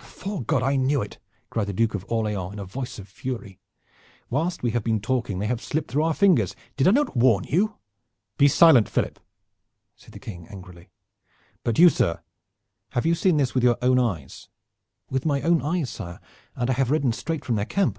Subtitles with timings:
[0.00, 1.18] "'Fore God, I knew it!"
[1.50, 3.58] cried the Duke of Orleans in a voice of fury.
[4.30, 6.54] "Whilst we have been talking they have slipped through our fingers.
[6.76, 7.78] Did I not warn you?"
[8.36, 9.18] "Be silent, Philip!"
[9.96, 10.90] said the King angrily.
[11.64, 12.22] "But you, sir,
[12.90, 14.48] have you seen this with your own eyes?"
[15.10, 16.20] "With my own eyes, sire,
[16.54, 17.98] and I have ridden straight from their camp."